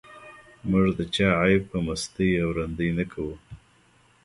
موږ 0.69 0.87
د 0.97 0.99
چا 1.15 1.29
عیب 1.41 1.61
په 1.71 1.77
مستۍ 1.85 2.31
او 2.41 2.49
رندۍ 2.57 2.89
نه 2.97 3.05
کوو. 3.11 3.35